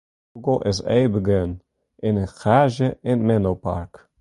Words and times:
Google 0.43 0.63
is 0.71 0.79
ea 0.95 1.07
begûn 1.13 1.51
yn 2.07 2.17
in 2.23 2.31
garaazje 2.39 2.89
yn 3.11 3.19
Menlo 3.27 3.53
Park. 3.65 3.93